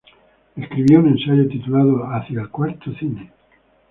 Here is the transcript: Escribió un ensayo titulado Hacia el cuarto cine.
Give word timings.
Escribió 0.55 0.97
un 0.97 1.09
ensayo 1.09 1.47
titulado 1.47 2.01
Hacia 2.05 2.41
el 2.41 2.49
cuarto 2.49 2.91
cine. 2.97 3.31